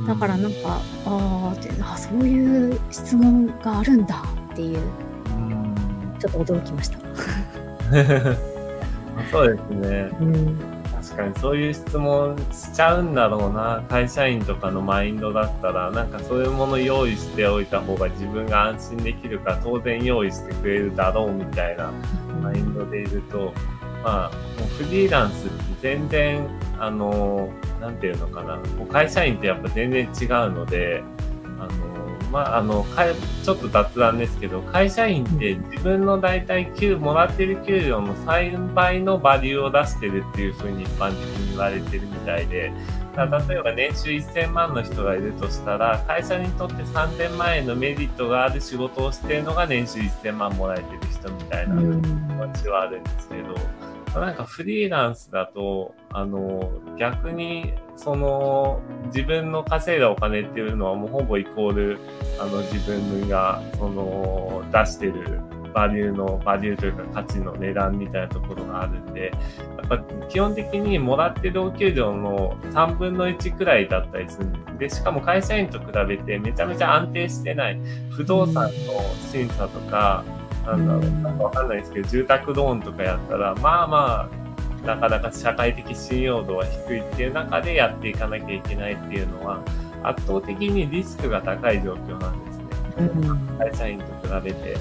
[0.06, 4.78] だからなんかあーってあそういう質問があるんだっていう
[6.18, 6.98] ちょっと驚きました。
[9.30, 10.10] そうですね。
[10.20, 13.82] うん確かにそういう質問しちゃうんだろうな。
[13.88, 21.92] 会社員とかのマインドだったら、なんかそういうもの用意しておいた方が自分が安心できるから当然用意してくれるだろうみたいな
[22.42, 23.52] マインドでいると、
[24.02, 28.56] まあ、もうフリーランスって全然、あの、なんていうのかな。
[28.56, 31.04] もう会社員ってやっぱ全然違うので、
[31.60, 31.70] あの、
[32.30, 33.04] まあ、あの、か
[33.44, 42.72] ちょっと雑談ですけど、会社員って自分の大体給、もらってる給料の3倍のバリューを出してるっていうふうに一般的に言われてるみたいで、
[43.16, 52.02] 例えば年収1000万の人がいるとしたら、会社にとって3000万円のメリットがある仕事をしてるのが年収1000万もらえてる人みたいなうん。
[52.02, 53.54] 気持ちはあるんですけど、
[54.20, 61.98] なんかフリーランスだと、あの、逆に、その、自分の稼いだお金っていうのはもうほぼイコール、
[62.40, 65.40] あの、自分が、その、出してる
[65.76, 69.30] バリューの、バリューというか価値の値段みたいなところがあるんで、
[69.76, 69.98] やっぱ
[70.28, 78.70] 基本的にもらってるお給料の3分の1くらいだったりするんで、しかも会社員と比べてめちゃめちゃ安定してない、不動産の
[79.30, 80.24] 審査とか、
[80.66, 84.28] なんだろう、なんかわかんないですけど、住宅ローンとかやったら、まあま
[84.84, 89.60] あ、なかなか社会的信用度は低いっていう中でやっていかなきゃいけないっていうのは、
[90.02, 92.64] 圧倒的にリスクが高い状況なんですね。
[92.98, 93.02] う
[93.32, 94.76] ん会社員と比べて。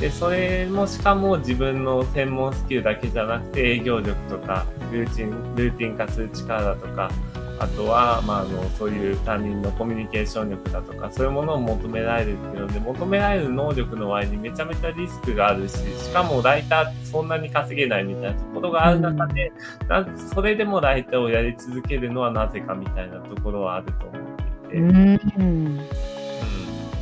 [0.00, 7.10] で、それもしかも自分の専門スキルだけじゃなくて営業力とか、ルーチン、ルーティン化する力だとか、
[7.60, 19.52] あとは、まあ、あの、そういう他人のコミュニケーション力だとか、そういうものを求められるっていうので、求められる能力の割にめちゃめちゃリスクがあるし、しかもライターってそんなに稼げないみたいなところがある中で、
[19.88, 24.22] なそれでもライターをやり続けるのはなぜかみたいなところはあると思っ
[24.68, 25.20] ていて、うん。
[25.38, 25.88] うん。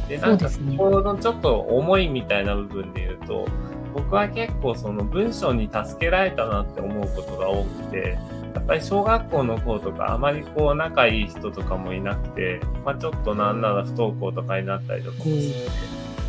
[0.08, 3.46] で、なんかそこのちょっと思いみたいな部分で言うと、
[3.94, 8.18] 僕は結構その文章に助けられたなって思うことが多くて、
[8.56, 15.70] やっぱり小学校の頃とかあまりこう仲いい人とかもいなくて、まあちょっとなんなら不登校とかになったりとかもして、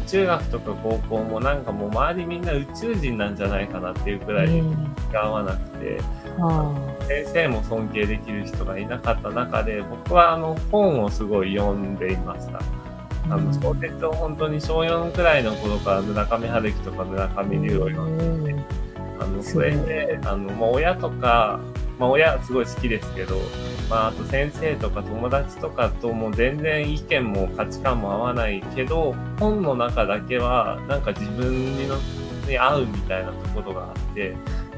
[0.08, 6.02] 中学とか高校もなんかもう周りみんな宇宙人なんじゃないかなっていうくらい気が合わなくて、
[6.42, 6.76] あ。
[7.08, 12.60] 先生も尊敬できる人がいなかった中で、僕はあの本をすごい読んでいました。
[13.30, 18.54] あの小説を本当に小4くらいの頃から村上春樹とか村上龍を読んで、
[19.18, 21.62] あのそれで、あのまあ、親とか、
[21.99, 23.36] まあ、親すごい好きですけど、
[23.89, 31.95] まあ、あと先生とか友達とかとも全然意見も価値観も合わないけど、本の中だけはなんか自分にの
[32.47, 34.36] に合うみたいなところがあって、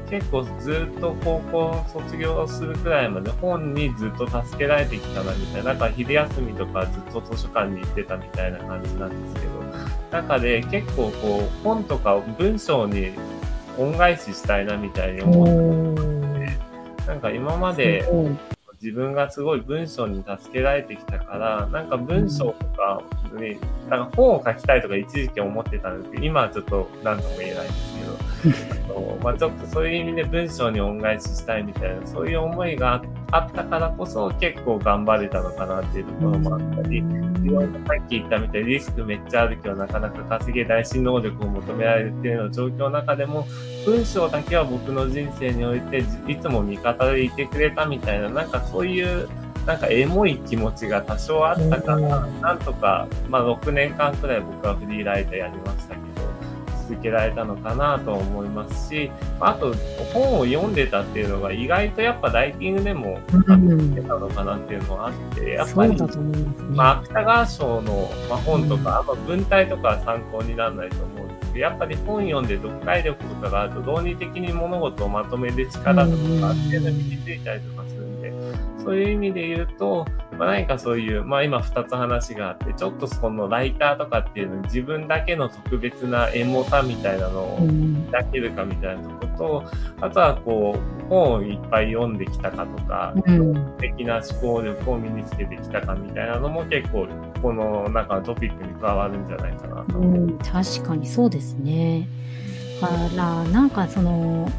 [0.08, 5.70] 結構ずっと高校卒業するくらいまで本にずっと助けられてきたなみたいな。
[5.70, 9.62] なんか昼休みとかずっと図書館に行ってたみたいな感じなんですけど、
[10.10, 13.12] 中で結構こう本とかを文章に
[13.78, 15.89] 恩返ししたいなみたいに思って、
[17.10, 18.08] なんか今まで
[18.80, 23.02] 自分がすごい文章に助けられてきたから、なんか文章とか
[23.32, 23.58] に、
[23.88, 27.98] なんか本を書きたいとか一時期思ってたんですけど、今はちょっと何とも言えないんです
[28.44, 37.02] けど、あのまあ、ちょっとそういう意味で文章に恩返ししたいみたいな、そういう思いがあったからこそ結構頑張れたのかなっていうところもあったり、い
[37.48, 43.46] ろいろさっき言ったみたいにリスクめっちゃあるけどなかなか稼げないし能力を求められるっていうような状況の中でも、
[43.86, 49.28] 文章だけは僕の人生においていつも味方でいてくれたみたいな、なんかそういう
[49.66, 55.99] なんかエモい気持ちが多少あったから、なんとか、まあ6年間くらい僕はフリーライターやりましたけど、
[56.90, 59.72] 続けられたのかなと思いますし、あと
[60.12, 65.96] 本を読んでたっていうのが意外とやっぱライティングでもあってたのかなっていうのはあって、やっぱり、
[66.74, 69.06] まあ、芥川賞の、ま本とか、あん。
[69.06, 76.16] ま文体とかは参考にならないと思うんですけど、やっぱり本読んで読解力とかがあると論理的に物事をまとめる力とか
[76.50, 77.79] ある程度身についたりとか
[78.90, 80.04] そういう意味で言うと、
[80.36, 87.68] まあ、何かそういう、まあ今2つ話があって、ちょっとそのライターとかっていうのに自分だけの特別なエモさみたいなのを
[88.10, 89.64] 抱けるかみたいなとこと、
[90.00, 97.06] あとはこう、本をいっぱい読んできたかとか、うん、素敵な思考力を身につけてきたかみたいなのも結構、
[97.40, 100.12] この中のトピックに加わるんじゃないかなと思う。
[100.12, 102.08] うん、確かにそうですね。
[102.80, 104.50] だから、なんかその、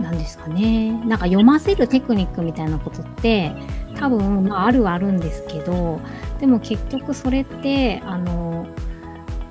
[0.00, 0.92] なんですかね。
[1.06, 3.52] なんか読ませるテクニックみたいなことって、
[3.96, 6.00] 多分、まあ、あるはあるんですけど、
[6.40, 8.66] でも結局それって、あの、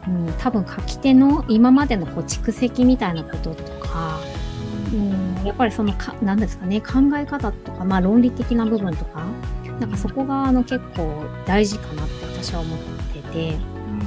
[0.07, 4.19] うん、多分書き手の今までのこう蓄積みたいなこととか、
[4.93, 9.23] うん、やっぱりそのか、なんですかね、考え方とか、まあ論理的な部分とか、
[9.79, 12.79] なんかそこがあの結構大事かなって私は思っ
[13.13, 13.57] てて、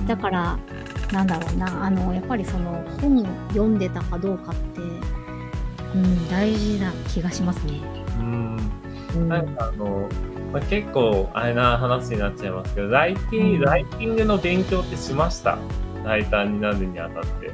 [0.07, 0.59] だから、
[1.12, 4.80] なんだろうな、あの、やっぱりその本読んでたかどうかって、
[5.97, 7.81] うん、大事な気がしますね。
[8.19, 8.59] うん。
[9.15, 10.09] うん、なんかあの、
[10.53, 15.59] まあ、結構あれな話になっちゃいますけど、ライティうん、ライティングの勉強ってしました？
[16.05, 17.51] ライターになるにあたって。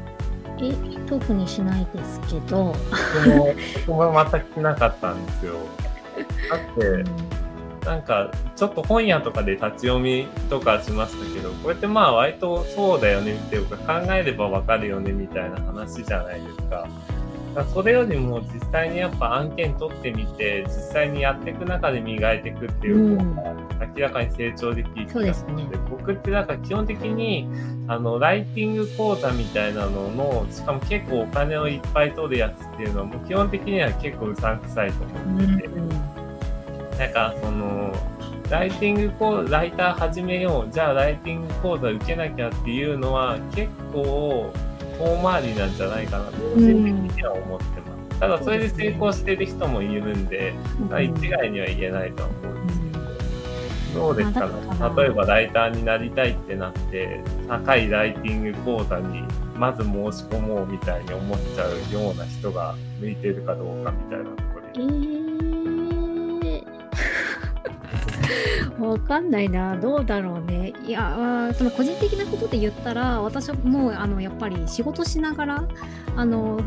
[0.61, 0.75] え、
[1.07, 2.75] 特にしないですけど。
[3.87, 5.55] 僕も全くしなかったんですよ。
[6.51, 7.05] だって、うん
[7.83, 16.87] なんか、ちょっと本屋とかで立ち読みとかしましたけど、こうやってまあ割とそうだよねっていうか考えればわかるよねみたいな話じゃないですか。
[17.73, 23.55] それよりも実際にやっぱ案件取ってみて、実際にやっていく中で磨いていくっていう方が
[23.95, 27.49] 明らかに成長できる気がするので、うん、僕ってなんか基本的に、
[27.89, 35.89] あの、ライティング講座みたいなのの、しかも結構お金をいっぱい取るやつっていうのはもう基本的には結構うさんくさいと思ってて、うん、
[36.99, 37.93] なんかその、
[38.51, 44.53] ライティング講ライター始めよう、じゃあライティング講座受けなきゃっていうのは結構、
[45.03, 48.21] 遠回りなんじゃないかなと、個人的には思ってます。
[48.21, 50.55] ただ、それで成功してる人もいるんで、
[51.03, 54.53] 一概には言えないと思うんですけど、どうですかね。
[54.97, 59.25] 例えば、ライターになりたいってなって、高いライティング講座に
[59.57, 64.69] まず申し込もうみたいに思っちゃうような人が向いてるかどうかみたいなところで。
[64.75, 65.33] えー
[68.79, 69.77] わかんないな。
[69.77, 70.73] どうだろうね。
[70.85, 75.65] いや、その個人的なことで言ったら、私はもう、あの、やっぱり仕事しながら、
[76.17, 76.61] あの、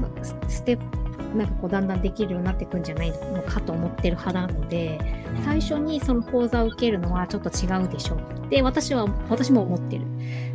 [0.47, 4.99] ステップ、なんかこうだんだんできるようになっていくんじゃないのかと思ってる派なので、
[5.43, 8.35] 最初にその講座を受けるのはちょっと違うでしょう。
[8.49, 10.05] で私は私も思ってる。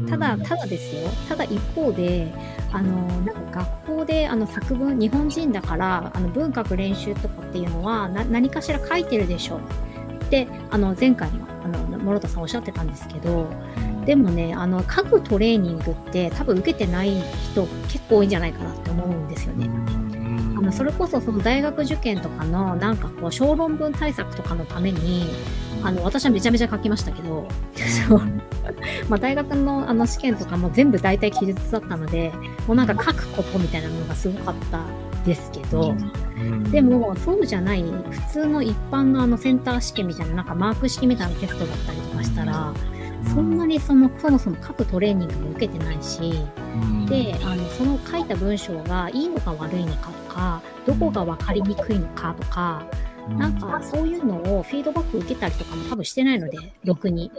[0.09, 1.11] ただただですよ。
[1.29, 2.33] ただ一方で
[2.73, 9.61] あのなんか学校であの作文日本人だからあの文学練習とかっていうのは何かしら書いてるでしょう
[10.31, 13.49] ってあの前回もあの諸田さんおっしゃってたんですけど、
[14.07, 17.21] でもねあの書くトレーニングって多分受けてない
[17.51, 19.69] 人結構多いんじゃないかなって思うんですよね。
[20.57, 25.27] あのそれこそその大学受験とかのなんかこう小論文対策とかのために
[25.83, 27.49] あの私はめちゃめちゃ書きましたけど、
[29.09, 32.33] まあ大学のあの試験とかも全部大体記述だったので
[32.69, 34.85] もうなんか書くことみたいなのがすごかった
[35.25, 35.95] ですけど、
[36.71, 42.73] でもそうじゃない普通の一般のあのセンター試験みたいななんかマーク式みたいなテストだったりとかしたら、
[43.33, 46.33] そんなにそのそもそも書くトレーニングも受けてないし、
[47.09, 52.83] であのその書いた文章がいいのか悪いのかとかどこが分かりにくいのかとか、
[53.39, 57.31] なんかそういうのをフィードバック受けたりとかも多分してないのでろくに。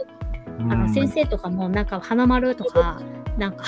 [0.70, 3.00] あの先生とかもなんか花丸とか
[3.38, 3.64] なんか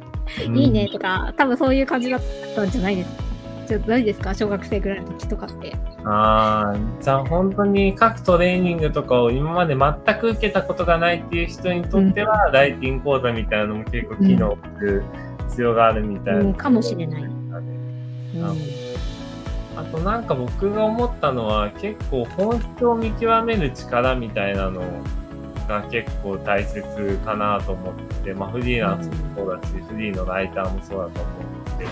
[0.54, 2.20] いいねとか多分そういう感じだっ
[2.54, 3.27] たんじゃないですか。
[3.68, 4.34] じゃないですか？
[4.34, 5.76] 小学生ぐらいの時とかって。
[6.04, 15.04] ああ、じゃあ本当に各トレーニングとかを今まで全く受けたことがないっていう人にとっては、うん、ライティング講座みたいなのも結構機能する
[15.50, 17.22] 必要があるみたいな、うん、かもしれない。
[17.22, 17.38] うん
[19.76, 24.82] あとなんか僕が思ったのは結構本質を見極める力みたいなの
[25.68, 26.82] が結構大切
[27.24, 27.94] かなと思っ
[28.24, 31.90] て、まあフリーランスもそうだし、フリーのライターもそうだと思うんですけど、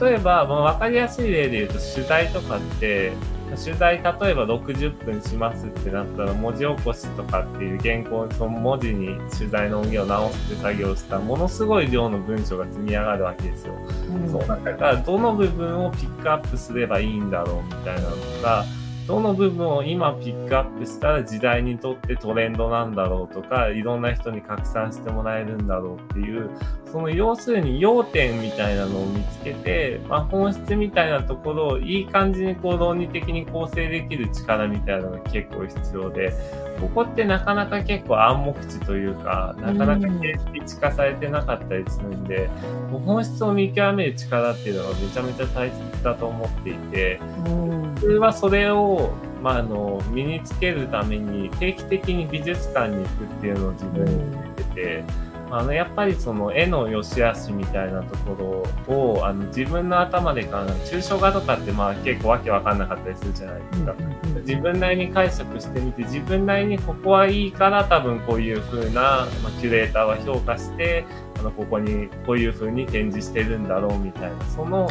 [0.00, 3.12] 例えば、まあ、分かりやすい例で言うと取材とかって
[3.54, 13.74] 取材例えば60分しますってなったら文字起こしとかっていう原稿その文字に取材の音源を直して作業したらものすごい量の文章が積み上がるわけですよ。
[13.74, 18.64] うん、そうだからどの部分をピックアップすればいいんだろうみたいなのが
[19.06, 26.50] どの部分を今ピックアップしたら時代にとってトレンドなんだろうとか、いろんな人に拡散してもらえるんだろうっていう、
[26.90, 36.32] その要するに要点みたいなのを見つけて、まあ、本質みたいなところをいい感じにこう論理的に構成できる力みたいなのが結構必要で、
[36.80, 40.34] ここってなかなか結構暗黙知というか、なかなか形
[40.66, 42.50] 式化されてなかったりするんで、
[42.90, 49.10] もう本質を見極める力っていうのがめちゃめちゃ大切だと思っていて、普通はそれを、
[49.42, 55.04] まあ、あの身につけるために定期的に美術館に行くっていうのを自分に言ってて、
[55.50, 63.94] あのやっぱりその絵の良し悪しみたいなところをあの自分の頭で考える抽象画とかってまあ結構わけわかんなかったりするじゃないですか。
[64.40, 71.04] 自分なりに解釈してみて自分なりにここはいいから多分こういう風な、まあ、キュレーターは評価して
[71.38, 74.44] あのここにこういう風に展示してるんだろうみたいな。
[74.46, 74.86] その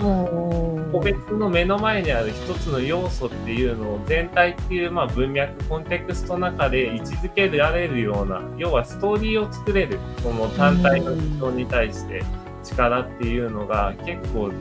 [0.92, 12.24] 個別の目の前にある一つの要素っていうのを全体っていうまあ文脈コンテクストの中で位置づけられるような要はストーリーを作れるその単体の人に対して
[12.64, 14.52] 力っていうのが結構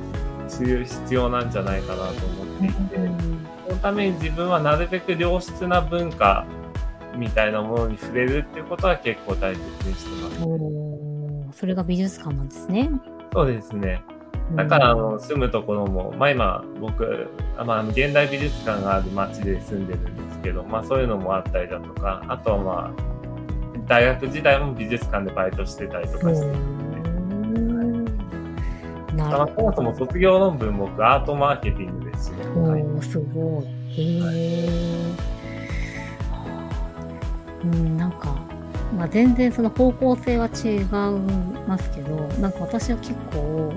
[0.47, 3.45] 必要なんじゃないかなと思っていて。
[3.67, 6.47] そのために自分はなるべく良質な文化
[7.17, 10.84] みたいなものに触れるっていうことは結構大切にしてます、
[11.55, 12.91] それが美術館なんですね。
[13.33, 14.03] そうですね。
[14.57, 17.29] だから、あの、住むところも、まあ今、僕、
[17.65, 23.15] まあ、現代美術館がある町で住んでるんですけど、まあそういうのもあったりだとか、あとはまあ、
[23.87, 28.05] 大学時代も美術館でバイトしてたりとかしてるん
[29.15, 29.55] で、なるほど。
[29.55, 32.47] そもそも卒業論文僕、アートマーケティングですしね。
[32.49, 33.65] おー、すごい。
[33.97, 34.21] へえ、
[36.31, 36.43] は
[37.65, 38.44] い、うん、なんか、
[38.97, 40.85] まあ、全然その方向性は違い
[41.67, 43.73] ますけど、なんか私は結構、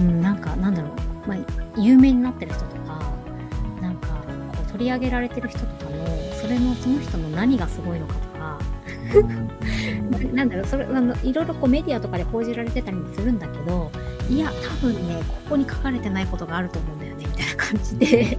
[0.00, 1.38] うん、なんかなんだろう、まあ、
[1.80, 3.12] 有名になってる人とか、
[3.80, 4.08] なんか
[4.56, 6.06] こう取り上げられてる人とかの、
[6.40, 8.58] それのその人の何がすごいのかとか、
[10.32, 13.90] なんだろう、それ、あの、いろいろこうメディアとかで報じられてたりもするんだけど、
[14.28, 18.38] いや、多分ね、ここに書かれてないことがあると思うんだよね、みたいな感じで。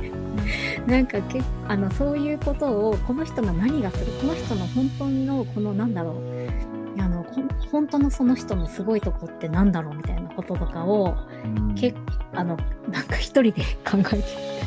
[0.87, 7.25] なんかけあのそういうことをこの人の何がするこの人の本当のこのなんだろうあの
[7.71, 11.15] 本当のその人のすごいとこってなんだろうみたいなこととかを、
[11.75, 11.93] け
[12.33, 12.57] あの
[12.89, 14.57] なんか一人で考えてる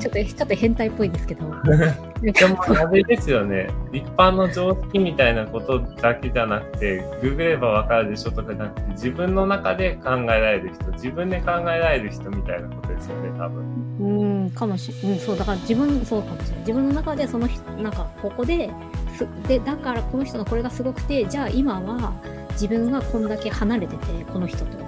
[0.00, 1.44] ちょっと、ちょっと変態っぽいですけど。
[2.20, 3.68] でも、あれですよね。
[3.92, 13.64] 一般の常識みたいなことだけじゃなくて、ググればわかるでしょとかじゃなくて、自分の中で考えられる人、自分で考えられる人みたいなことですよね、多分。
[14.00, 16.58] うん、かもしれうん、そう、だから自分、そうかもしれない。
[16.60, 18.70] 自分の中でその人、なんか、ここで、
[19.16, 22.12] すで、だからこの人のこれがすごくて、じゃあ今は
[22.52, 24.86] 自分がこんだけ離れてて、この人と。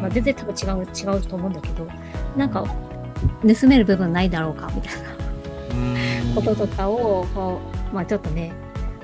[0.00, 1.86] まあ、全然多分違う、違うと思うんだけど、
[2.36, 2.64] なんか、
[3.42, 5.12] 盗める部分ないだろうかみたいな
[6.34, 8.52] こととかをこう、まあ、ちょっとね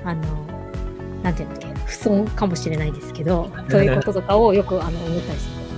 [0.03, 0.21] あの
[1.23, 5.68] なんていうんだっけ不損かもしれないですけど そういうこととかをよくあの思ったりします。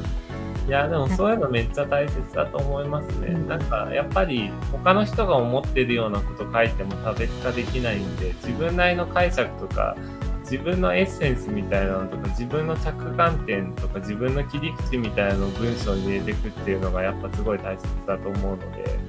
[0.68, 3.28] いやでもそういうのめっちゃ大切だと思いますね。
[3.28, 9.96] うん、なんかやっぱり他の人が思ってるようなこと書いても差別化できないんで自分なりの解釈とか
[10.44, 19.00] 自分のエッセンスみたいなのとか自分の着眼点とか自分の切り口みたいなのを文章に入れていくっていうのがやっぱすごい大切だと思うので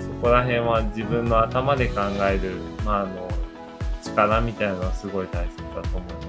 [0.00, 3.28] そこら辺は自分の頭で考える、まあ、あの
[4.02, 6.27] 力みたいなのはすごい大切だと思いますね。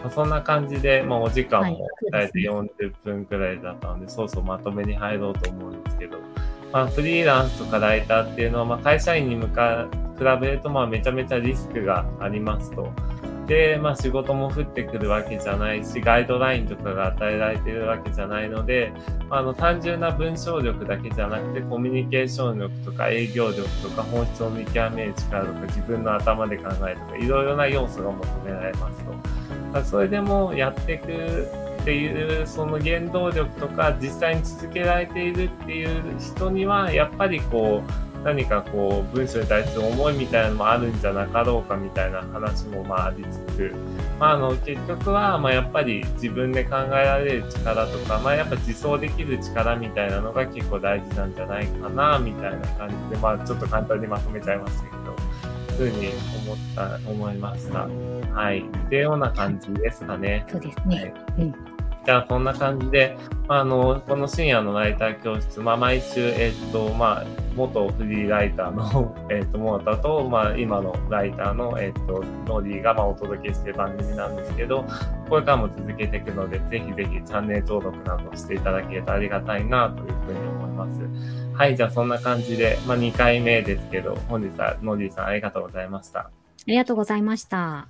[0.00, 6.18] まあ、そんな感じで、まあ、お時間も大体40分くらいだったので、そうそうまとめに入ろうと思うんですけど、
[6.72, 9.88] まあ、フリーランスとかライターっていうのは、まあ、会社員に向か
[10.18, 12.90] 比べるとまあめちゃめちゃリスクがありますと。
[13.46, 18.92] で、まあ仕事も降ってくるわけじゃないし、ガイドラインとかが与えられているわけじゃないので、
[19.30, 29.45] あの単純な文章力だけじゃなくて、コミュニケーション力とか営業力とか本質を見極める力とか自分の頭で考えるとか、いろいろな要素が求められますと。
[29.84, 43.72] それでもやっていくっていうその原動力とか実際に続けられているっていう人にはやっぱりこう何かこう文章に対する思いみたいなのもあるんじゃなかろうかみたいな話もまあありつつ、
[44.18, 54.95] まあ、あの結局はまやっぱり自分で考えられる力とか、まあ、やっぱ自走できる力みたいなのが結構大事なんじゃないかなみたいな感じで、まあ、ちょっと簡単にまとめちゃいましたけど。
[55.76, 56.08] ふうに
[56.44, 57.88] 思った、思いました。
[58.34, 58.60] はい。
[58.60, 60.44] っていうような感じですかね。
[60.48, 61.14] そうですね。
[61.36, 63.18] はい、うんじゃあ、そんな感じで、
[63.48, 67.24] あの、この深夜のライター教室、まあ、毎週、えっと、まあ、
[67.56, 74.84] 元フリーライターの、 えっと、モータと、まあ、今のライターの、えっと、ノディが、まあ、お届けしている番組なんですけど、
[75.28, 81.45] これからも続けていくので、ぜひぜひチャンネル登録などしていただけるとありがたいな、というふうに思います。
[81.56, 86.20] はい、じゃあそんな感じで、まあ、2回目ですけど、本日はノーディーさんありがとうございました。
[86.20, 86.30] あ
[86.66, 87.88] りがとうございました。